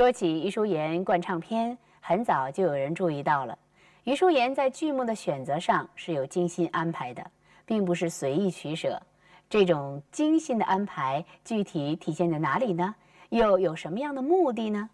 [0.00, 3.58] 说起余淑妍灌唱片，很早就有人注意到了。
[4.04, 7.22] 余淑妍在剧目的选择上是有精心安排的，
[7.66, 8.98] 并不是随意取舍。
[9.50, 12.94] 这种精心的安排具体体现在哪里呢？
[13.28, 14.88] 又有什么样的目的呢？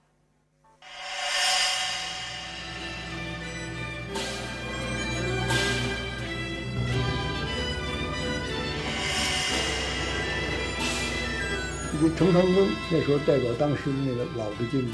[11.98, 14.92] 这程长庚那时候代表当时的那个老的京剧，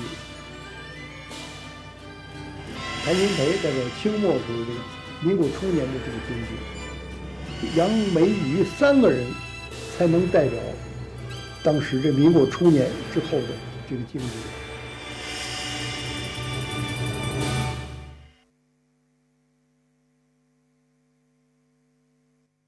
[3.05, 4.71] 谭鑫培代表清末时候的
[5.21, 9.27] 民国初年的这个京剧，杨梅余三个人
[9.99, 10.59] 才能代表
[11.65, 13.49] 当时这民国初年之后的
[13.91, 14.27] 这个京剧。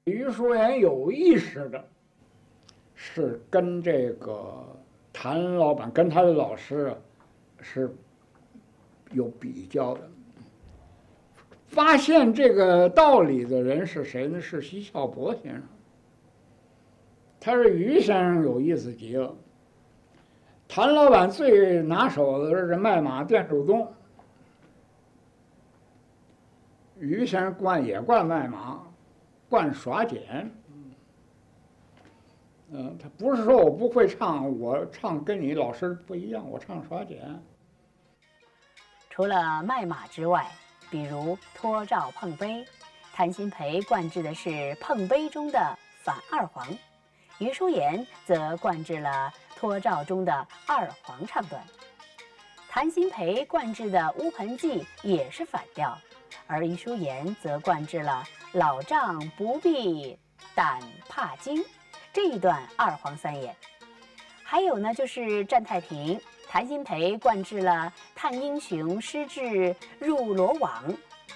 [0.05, 1.89] 余淑妍有意识的。
[3.13, 4.65] 是跟这个
[5.13, 6.93] 谭老板跟他的老师
[7.61, 7.95] 是
[9.11, 10.09] 有比较的。
[11.67, 14.41] 发现这个道理的人是谁呢？
[14.41, 15.61] 是徐孝伯先生。
[17.39, 19.33] 他说于先生有意思极了。
[20.67, 23.93] 谭老板最拿手的是卖马店主动，
[26.97, 28.81] 于先生惯也惯卖马，
[29.47, 30.51] 惯耍剪。
[32.77, 37.17] 嗯，他不是说我不会唱，我唱跟你老师不一样，我唱耍剪。
[39.09, 40.51] 除了卖马之外，
[40.89, 42.65] 比如托照碰杯，
[43.13, 46.67] 谭鑫培灌制的是碰杯中的反二黄，
[47.39, 51.63] 余淑妍则灌制了托照中的二黄唱段。
[52.67, 55.97] 谭鑫培灌制的乌盆记也是反调，
[56.45, 58.21] 而余淑妍则灌制了
[58.51, 60.19] 老丈不必
[60.53, 61.63] 胆怕惊。
[62.15, 63.53] 这一段二黄三眼，
[64.41, 66.17] 还有呢，就是战太平，
[66.47, 70.81] 谭鑫培灌制了叹英雄失志入罗网，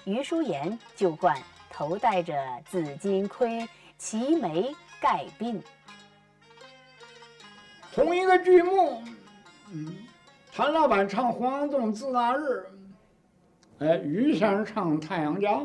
[0.06, 1.38] 余淑妍就灌
[1.70, 2.34] 头戴着
[2.66, 3.68] 紫金盔，
[3.98, 5.62] 齐眉盖鬓。
[7.94, 9.04] 同一个剧目，
[9.74, 9.94] 嗯，
[10.54, 12.66] 谭老板唱黄杨洞自那日，
[13.80, 15.62] 哎，余先生唱太阳家，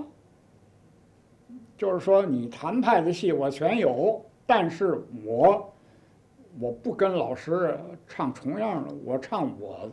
[1.78, 4.20] 就是说你谭派的戏我全有。
[4.46, 5.74] 但是我
[6.60, 9.90] 我不跟老师唱重样的，我唱我，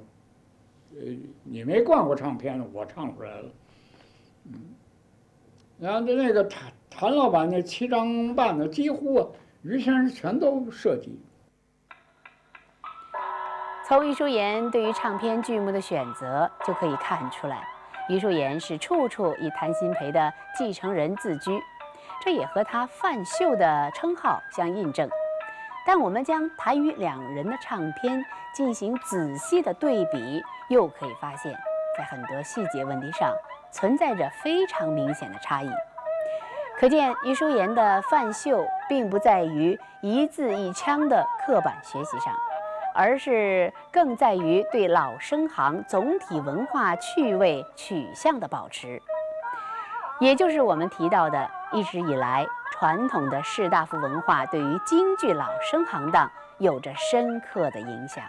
[0.96, 1.02] 呃，
[1.44, 3.50] 你没灌过唱片的，我唱出来了，
[4.46, 4.54] 嗯，
[5.80, 11.20] 然后就那个谭谭老板那七张半的，几乎于先生全都设计。
[13.88, 17.68] 从余淑妍对于唱片剧目的选择就可以看出来，
[18.08, 21.52] 余淑妍是处处以谭鑫培的继承人自居。
[22.24, 25.10] 这也和他范秀的称号相印证，
[25.88, 28.24] 但我们将谭余两人的唱片
[28.54, 30.40] 进行仔细的对比，
[30.70, 31.52] 又可以发现，
[31.98, 33.34] 在很多细节问题上
[33.72, 35.70] 存在着非常明显的差异。
[36.78, 42.34] 可见余淑妍的范秀并不在于一字一腔的刻板学习上，
[42.94, 49.02] 而是更在于对老生行总体文化趣味取向的保持。
[50.20, 58.24] 也就是我们提到的，一直以来传统的士大夫文化对于京剧老生行当有着深刻的影响。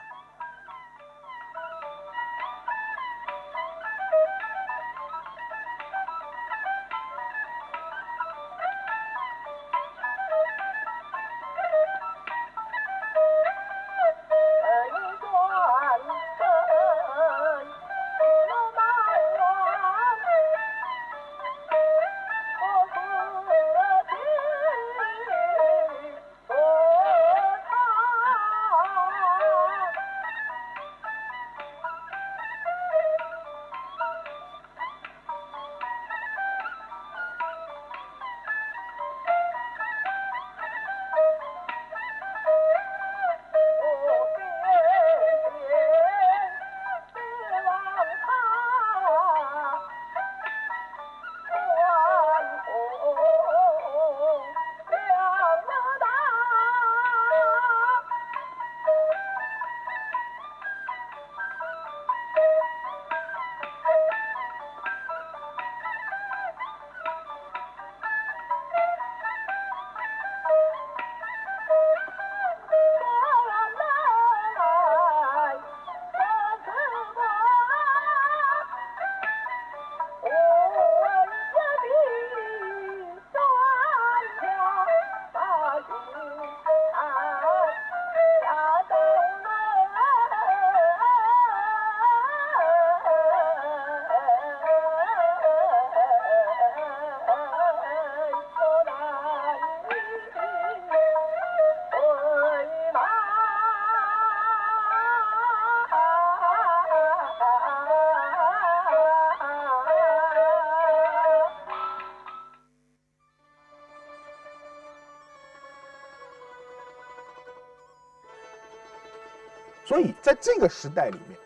[119.92, 121.38] 所以在这个时代里面，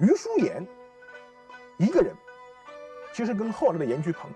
[0.00, 0.62] 余叔岩
[1.78, 2.14] 一个人，
[3.10, 4.30] 其实跟后来的严巨鹏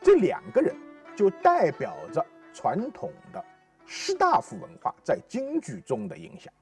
[0.00, 0.72] 这两个人，
[1.16, 2.24] 就代表着
[2.54, 3.44] 传统的
[3.84, 6.54] 士大夫文化在京剧中的影响。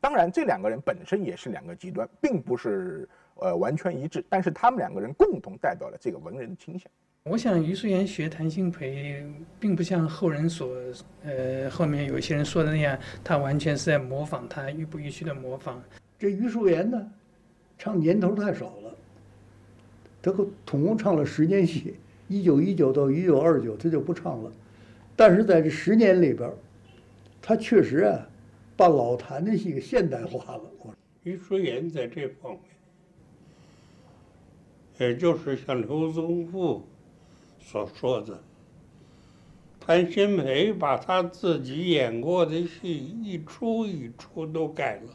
[0.00, 6.88] 当然，这两个人本身也是两个极端，并不是呃完全一致，但是他们两个人共同代表了这个文人的倾向。
[7.28, 9.26] 我想余叔岩学谭鑫培，
[9.58, 10.68] 并不像后人所，
[11.24, 15.82] 呃，后面有些人说的那样，他完全是在模仿他，欲不欲须的模仿。
[16.20, 17.10] 这余叔岩呢，
[17.76, 18.94] 唱年头太少了，
[20.22, 21.96] 他可统共唱了十年戏，
[22.28, 24.52] 一九一九到一九二九他就不唱了，
[25.16, 26.48] 但是在这十年里边，
[27.42, 28.24] 他确实啊，
[28.76, 30.62] 把老谭的戏给现代化了。
[31.24, 32.60] 余叔岩在这方面，
[35.10, 36.86] 也就是像刘宗富。
[37.68, 38.40] 所说的，
[39.80, 45.12] 谭鑫培把他自己演过的戏一出一出都改了。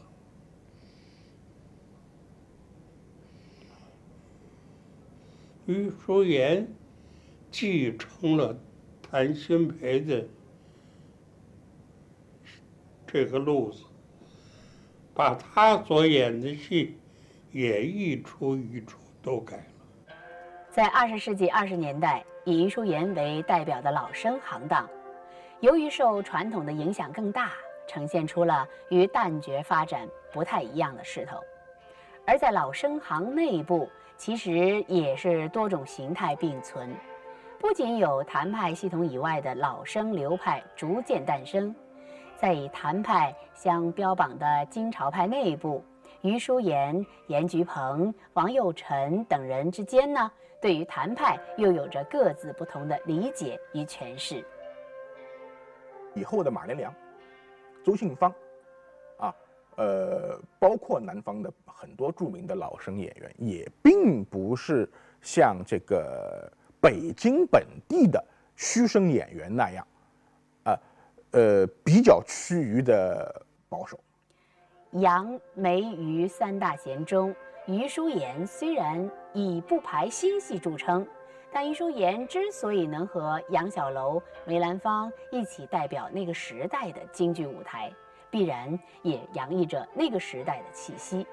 [5.64, 6.68] 余淑妍
[7.50, 8.54] 继承了
[9.00, 10.22] 谭鑫培的
[13.06, 13.84] 这个路子，
[15.14, 16.96] 把他所演的戏
[17.50, 20.14] 也一出一出都改了。
[20.70, 22.22] 在二十世纪二十年代。
[22.44, 24.88] 以余叔岩为代表的老生行当，
[25.60, 27.52] 由于受传统的影响更大，
[27.86, 31.38] 呈现出了与旦角发展不太一样的势头。
[32.26, 36.92] 而在老生行内部，其实也是多种形态并存，
[37.60, 41.72] 不仅有谭派系统以外的老生流派逐渐诞生，
[42.36, 45.84] 在以谭派相标榜的京朝派内部，
[46.22, 50.28] 余叔岩、严菊鹏、王佑臣等人之间呢？
[50.62, 54.44] 对于谭派又有着各自不同的理解与诠释。
[56.14, 56.94] 以后的马连良、
[57.82, 58.32] 周信芳，
[59.18, 59.34] 啊，
[59.74, 64.88] 呃，包括南方的很多著名的老生演员，也并不是
[65.20, 66.48] 像这个
[66.80, 68.24] 北京本地的
[68.54, 69.84] 虚声演员那样，
[70.62, 70.78] 啊，
[71.32, 73.98] 呃，比较趋于的保守。
[74.92, 77.34] 杨梅余三大贤中。
[77.66, 81.06] 余叔岩虽然以不排新戏著称，
[81.52, 87.92] 但余叔岩之所以能和杨小楼、梅兰芳一起代表那个时代的京剧舞台，
[88.30, 91.24] 必然也洋溢着那个时代的气息。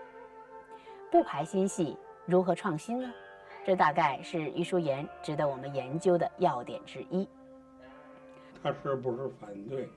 [1.09, 3.11] 不排新戏如何创新呢？
[3.65, 7.27] 这大概是余叔岩值得我们研究的要点之一。
[8.61, 9.89] 他是不是反对？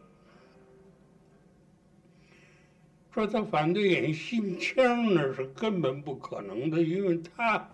[3.12, 7.68] 说他反对演新腔，那是根本不可能的，因为他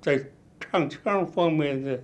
[0.00, 0.20] 在
[0.58, 2.02] 唱腔方面的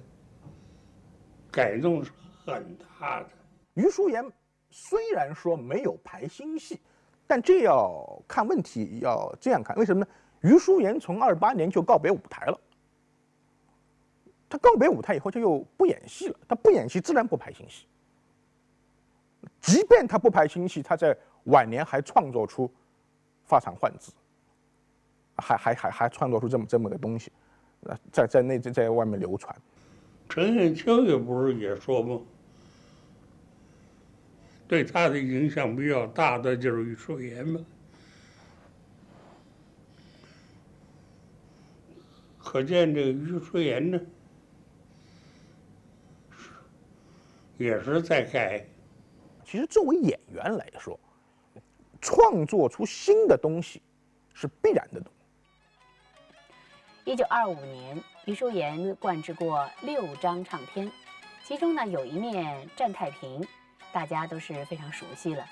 [1.51, 2.13] 改动是
[2.45, 2.65] 很
[3.01, 3.29] 大的。
[3.75, 4.25] 余叔岩
[4.71, 6.81] 虽然说没有排新戏，
[7.27, 10.07] 但这要看问题，要这样看，为什么呢？
[10.43, 12.61] 余叔岩从二八年就告别舞台了，
[14.49, 17.87] 他告别舞台以后就又不演戏了，他不演戏自然不排新戏。
[19.61, 22.71] 即便他不排新戏，他在晚年还创作出
[23.45, 24.13] 发场幻字，
[25.37, 27.33] 还还还还创作出这么这么个东西，
[27.81, 29.55] 呃，在在内在在外面流传。
[30.29, 32.21] 陈砚秋也不是也说吗？
[34.69, 37.61] 对他的影响比较大的就是余叔岩嘛。
[42.39, 44.01] 可见这个余叔岩呢，
[47.59, 48.67] 也是在改。
[49.47, 50.99] 其实，作为演员来说，
[52.01, 53.81] 创作出新的东西
[54.35, 55.01] 是必然的。
[57.05, 60.91] 一九二五年，余叔岩灌制过六张唱片，
[61.45, 63.41] 其中呢有一面《战太平》，
[63.93, 65.47] 大家都是非常熟悉了。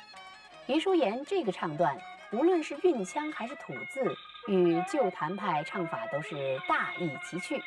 [0.67, 1.97] 余叔岩这个唱段，
[2.33, 4.13] 无论是韵腔还是吐字，
[4.49, 7.63] 与旧谭派唱法都是大异其趣。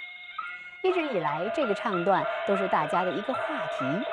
[0.83, 3.39] 一直以来，这个唱段都是大家的一个话
[3.79, 4.05] 题。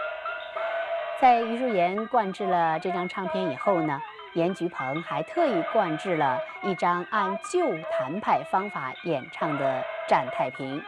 [1.25, 3.99] 在余叔岩灌制了这张唱片以后呢，
[4.35, 10.79] 严菊鹏还特意灌制了一张按旧弹派方法演唱的《战太平》，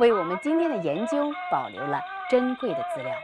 [0.00, 3.14] 为我们今天的研究保留了珍贵的资料。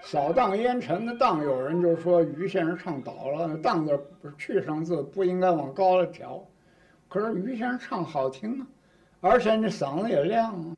[0.00, 6.40] 扫荡烟尘的荡，有人就说于先生唱倒了，那荡字不是去声字，不应该往高了调。
[7.08, 8.66] 可是于先生唱好听啊。
[9.20, 10.73] 而且你嗓子也亮啊。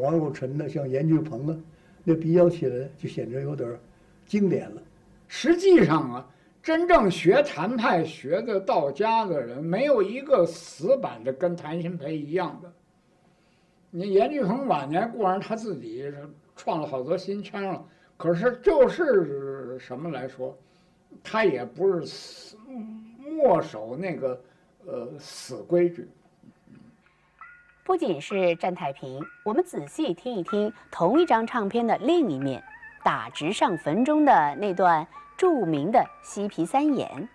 [0.00, 1.56] 王有臣的，像严俊鹏啊，
[2.02, 3.78] 那比较起来就显得有点
[4.26, 4.82] 经典了。
[5.28, 6.26] 实际上啊，
[6.62, 12.72] 真正学谭派、学的道家的人，没有一个死板的跟谭鑫培一样的。
[13.90, 16.04] 你严俊鹏晚年固然他自己
[16.56, 17.84] 创了好多新腔了，
[18.16, 20.56] 可是就是什么来说，
[21.24, 22.56] 他也不是死
[23.18, 24.40] 墨守那个
[24.86, 26.08] 呃死规矩。
[27.90, 32.62] 不仅是站太平，我们仔细听一听同一张唱片的另一面，
[33.02, 35.04] 打直上坟中的那段
[35.36, 37.28] 著名的西皮三言，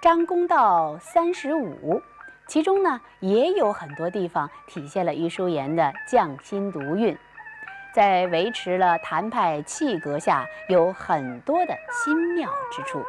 [0.00, 2.00] 张公道三十五，
[2.48, 7.14] 其中呢也有很多地方体现了余叔岩的匠心独运，
[7.94, 13.04] 在维持了谭派气格下，有很多的新妙之处。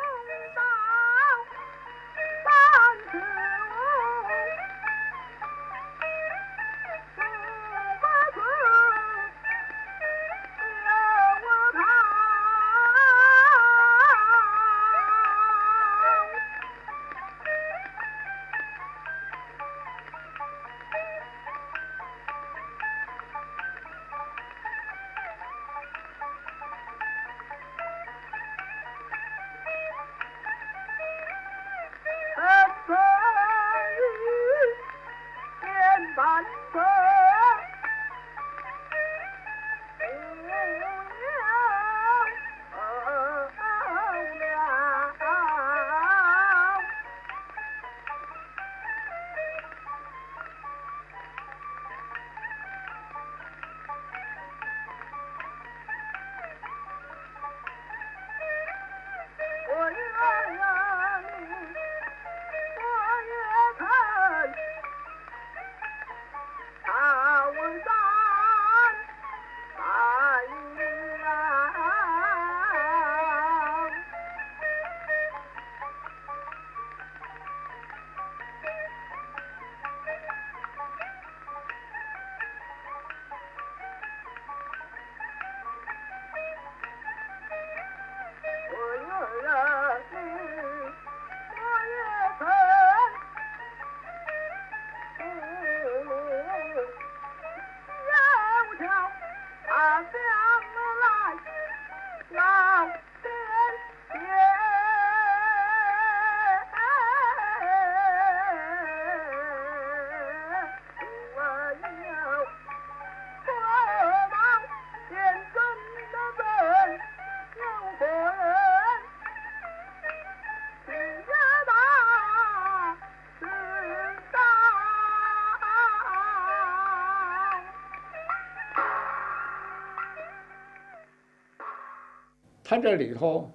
[132.69, 133.49] 他这里头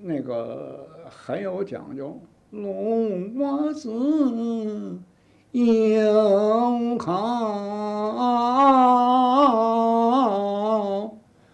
[0.00, 4.98] 那个很有讲究，龙瓜子
[5.52, 7.14] 硬好，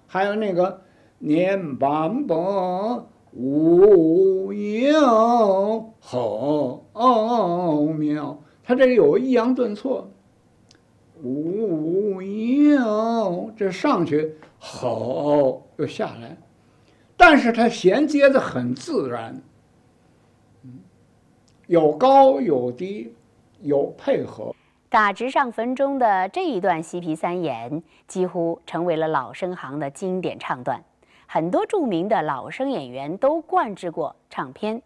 [0.06, 0.80] 还有那个
[1.18, 2.34] 年半百
[3.32, 6.82] 无有后
[7.98, 10.10] 妙，他这里有抑扬顿挫，
[11.22, 16.38] 无有这上去好又下来。
[17.16, 19.40] 但是它衔接的很自然，
[21.66, 23.14] 有高有低，
[23.60, 24.54] 有配合。
[24.88, 30.82] 打直上坟中的这一段西皮三言，几乎成为了老生行的经典唱段，
[31.26, 34.80] 很多著名的老生演员都灌制过唱片。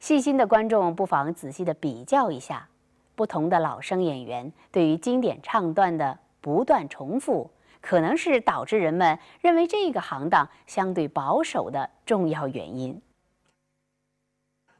[0.00, 2.68] 细心的观众不妨仔细的比较一下，
[3.14, 7.50] 不同的老生演员对于经典唱段的不断重复。
[7.80, 13.00] 可能是导致人们认为这个行当相对保守的重要原因。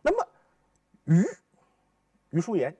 [0.02, 0.26] 那么，
[1.04, 1.24] 于
[2.30, 2.74] 于淑妍、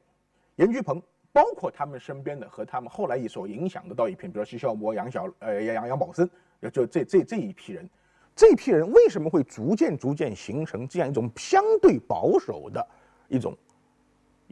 [0.56, 6.28] 严菊鹏，包括他们身边的和他们后来也所影响的到一批，比如徐小波、杨小呃杨杨宝森，
[6.72, 7.88] 就这这这一批人，
[8.34, 12.86] 这批人为什么会逐渐逐渐形成这样一种相对保守的
[13.28, 13.56] 一种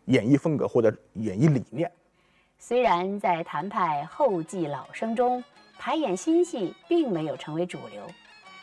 [0.07, 1.91] 演绎风格或者演绎理念？
[2.59, 5.45] 虽然在谭派后继老生中，
[5.79, 8.05] 排演新戏并没有成为主流，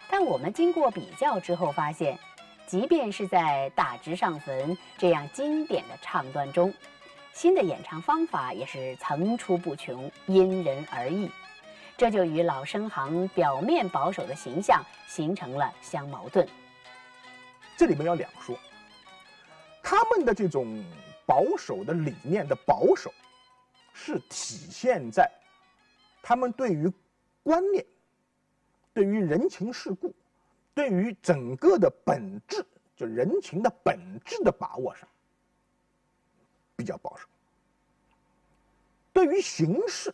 [0.10, 2.18] 但我们经过比较之后发现，
[2.66, 6.74] 即便是在打直上坟这样经典的唱段中，
[7.34, 11.30] 新的演唱方法也是层出不穷，因人而异。
[11.96, 16.46] 这就与老生行表面保守的形象形成了相矛盾。
[17.78, 18.58] 这里面要两说，
[19.82, 20.84] 他们的这种
[21.26, 23.14] 保守的理念的保守。
[23.94, 25.32] 是体现在
[26.22, 26.92] 他们对于
[27.44, 27.86] 观念、
[28.94, 30.14] 对于人情世故、
[30.74, 35.08] 对于整个的本质，就人情的本质的把握上，
[36.76, 37.28] 比较保守。
[39.12, 40.14] 对于形式，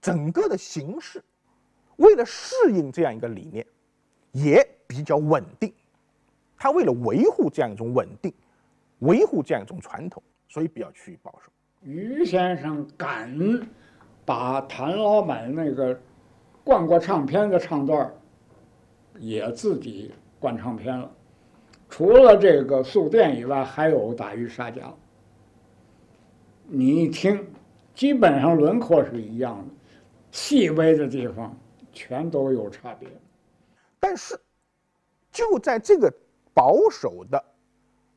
[0.00, 1.24] 整个的形式，
[1.96, 3.66] 为了适应这样一个理念，
[4.32, 5.72] 也比较稳定。
[6.58, 8.32] 他为了维护这样一种稳定，
[8.98, 11.50] 维护这样一种传统，所以比较趋于保守。
[11.84, 13.66] 于先生敢
[14.24, 15.98] 把谭老板那个
[16.62, 18.12] 灌过唱片的唱段
[19.18, 21.10] 也自己灌唱片了，
[21.88, 24.92] 除了这个宿电以外，还有打鱼杀家。
[26.68, 27.44] 你一听，
[27.94, 29.74] 基本上轮廓是一样的，
[30.30, 31.54] 细微的地方
[31.92, 33.08] 全都有差别。
[33.98, 34.38] 但是，
[35.30, 36.12] 就在这个
[36.54, 37.44] 保守的、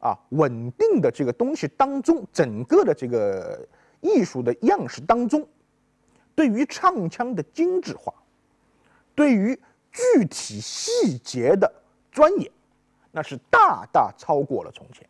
[0.05, 3.67] 啊稳定的这个东西当中，整个的这个
[4.01, 5.47] 艺术的样式当中，
[6.35, 8.13] 对于唱腔的精致化，
[9.15, 9.59] 对于
[9.91, 11.71] 具体细节的
[12.11, 12.51] 钻研，
[13.11, 15.07] 那是大大超过了从前。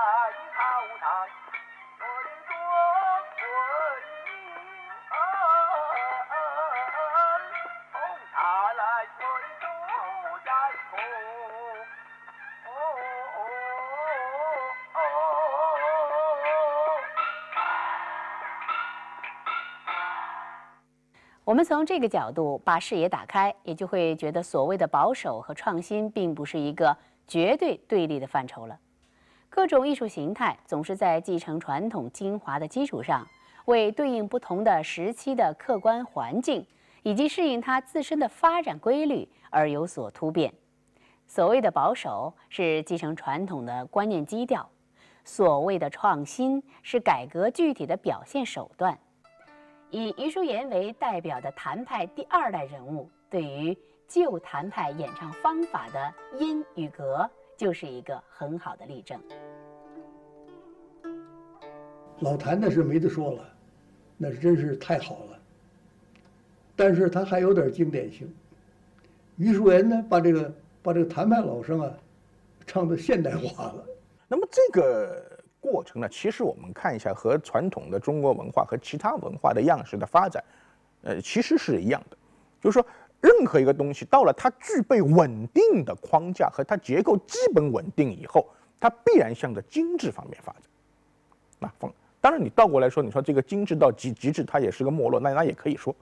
[0.00, 0.06] 我
[2.24, 2.50] 的做
[3.36, 3.44] 婚
[4.24, 4.24] 姻，
[7.92, 7.94] 从
[8.32, 8.38] 他
[8.72, 8.82] 来
[9.18, 9.20] 推
[9.60, 9.62] 出
[10.42, 10.48] 在
[10.88, 10.92] 后。
[12.64, 12.68] 哦
[13.36, 13.38] 哦
[14.94, 16.48] 哦哦
[21.44, 26.96] 我们从这个角度把视野打开，也就会觉得所谓的保守和创新并不是一个
[27.28, 28.78] 绝对对立的范畴了。
[29.50, 33.26] 各种艺术形态总是在继承传统精华的基础上，
[33.64, 36.64] 为对应不同的时期的客观环境
[37.02, 40.54] 以及适应它自身的发展规律而有所突变。
[41.26, 44.66] 所谓的保守是继承传统的观念基调，
[45.24, 48.96] 所谓的创新是改革具体的表现手段。
[49.90, 59.20] 以余淑妍为代表的谭派第二代人物，对于旧谭派演唱方法的音与格，就是一个很好的例证。
[62.20, 63.48] 老谭那是没得说了，
[64.16, 65.38] 那是真是太好了。
[66.76, 68.32] 但是他还有点经典性。
[69.36, 71.92] 于淑妍呢，把这个把这个谭派老生啊，
[72.66, 73.84] 唱的现代化了。
[74.28, 75.22] 那么这个
[75.60, 80.42] 过程呢，其实我们看一下和传统的中国文化和其他文化的样式的发展，
[81.02, 82.16] 呃，其实是一样的，
[82.60, 82.86] 就是说
[83.20, 88.46] 任何一个东西到了它具备稳定的框架和它结构基本稳定以后，
[88.78, 90.62] 它必然向着精致方面发展。
[91.58, 95.94] 那方当然你倒过来说，你说这个精致到极极致，它也是个没落，那那也可以说。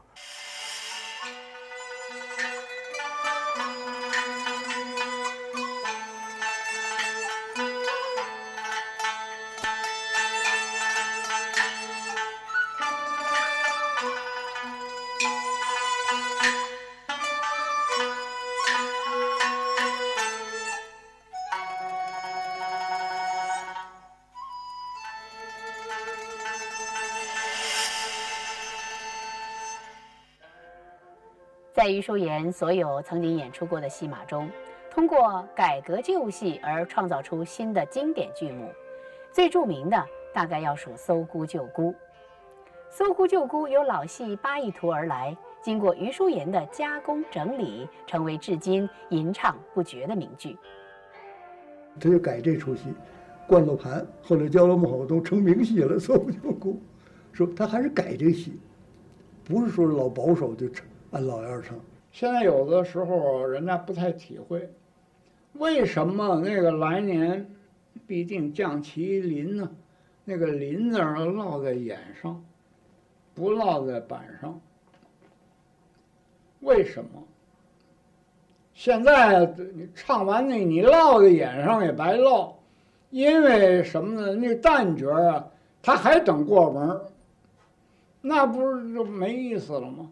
[31.78, 34.50] 在余淑妍所有曾经演出过的戏码中，
[34.90, 38.68] 通过改革旧戏而创造出新的经典剧目，
[39.30, 41.92] 最著名的大概要数《搜孤救孤》。
[42.90, 50.56] 《搜孤救孤》由老戏八一图而来，经过余淑妍的加工整理，成为至今吟唱不绝的名剧。
[52.00, 52.92] 他就改这出戏，
[53.46, 56.82] 灌了盘，后来教了孟好都成名戏了，搜不救孤，
[57.32, 58.58] 说他还是改这戏，
[59.44, 61.78] 不是说老保守就成按老样唱。
[62.12, 64.68] 现在有的时候人家不太体会，
[65.54, 67.48] 为什么那个来年
[68.06, 69.70] 必定降麒麟呢？
[70.24, 72.44] 那个麟字儿落在眼上，
[73.34, 74.60] 不落在板上。
[76.60, 77.22] 为什么？
[78.74, 82.58] 现在你唱完那，你落在眼上也白落，
[83.10, 84.34] 因为什么呢？
[84.34, 85.48] 那旦角啊，
[85.82, 87.06] 他还等过门儿，
[88.20, 90.10] 那不是就没意思了吗？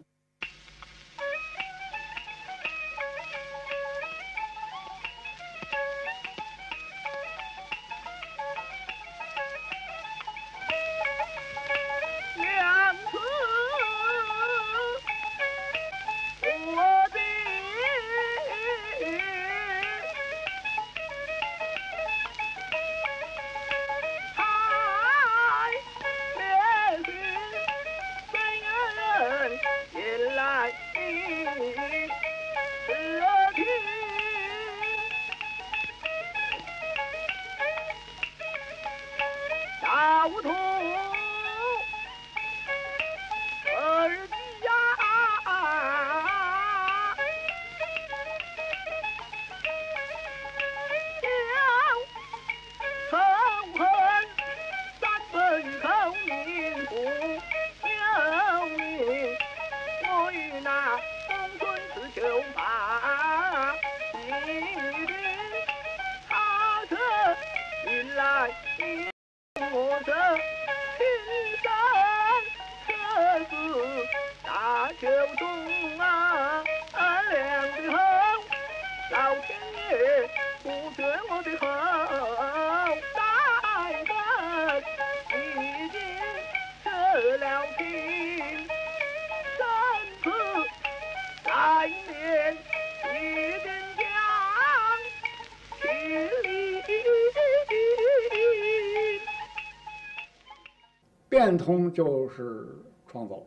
[101.67, 102.65] 通就是
[103.05, 103.43] 创造，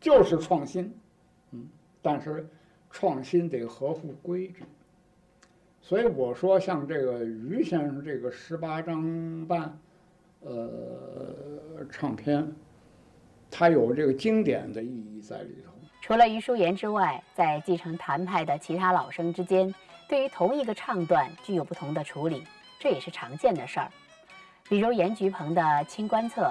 [0.00, 0.90] 就是创新，
[1.50, 1.68] 嗯，
[2.00, 2.48] 但是
[2.90, 4.64] 创新得合乎规矩。
[5.82, 9.78] 所以我说，像这个于先生这个十八张半，
[10.40, 12.50] 呃，唱片，
[13.50, 15.72] 它有这个经典的意义在里头。
[16.00, 19.74] 除了于淑妍之外，在继承谭派的其他老生之间，
[20.08, 22.44] 对于同一个唱段具有不同的处理，
[22.78, 23.90] 这也是常见的事儿。
[24.68, 26.42] 比如严菊鹏的《清官侧》，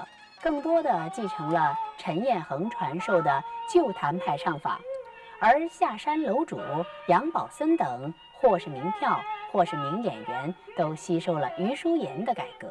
[0.41, 4.80] 更多的继承了陈彦衡传授的旧谭派唱法，
[5.39, 6.60] 而下山楼主、
[7.08, 9.19] 杨宝森等，或是名票，
[9.52, 12.67] 或是名演员，都吸收了余淑妍的改革。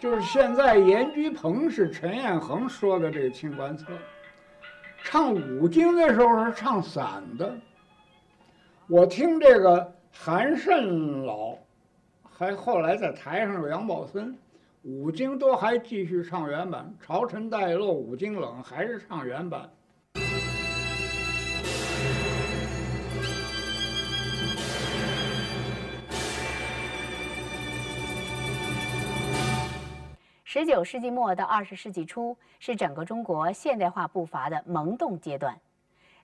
[0.00, 3.92] 就是现在严居鹏是陈彦衡说的这个《清官侧》，
[5.04, 7.54] 唱五经的时候是唱散的。
[8.88, 11.54] 我听这个韩慎老，
[12.28, 14.36] 还后来在台上有杨宝森，
[14.82, 19.70] 五经都还继续唱原版，《朝臣带漏》《五经冷》还是唱原版。
[30.44, 35.54] 十九世纪末到二十世纪初是整个中国现代化步伐的萌动阶段。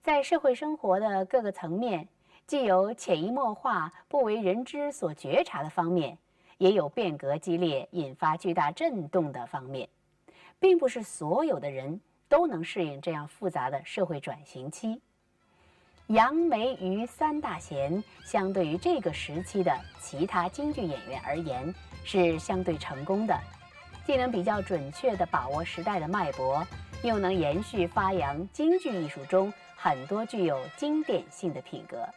[0.00, 2.08] 在社会生活的各个层面，
[2.46, 6.16] 既有潜移默化、不为人知所觉察的方面，
[6.58, 9.88] 也有变革激烈、引发巨大震动的方面，
[10.58, 15.00] 并不是所有的人都能适应这样复杂的社会转型期。
[16.08, 23.36] 杨梅于三大贤，相对于这个时期的其他京剧演员而言，是相对成功的，
[24.06, 26.64] 既能比较准确地把握时代的脉搏，
[27.02, 32.08] 又能延续发扬京剧艺术中很多具有经典性的品格。